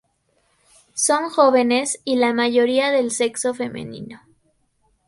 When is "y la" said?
2.05-2.33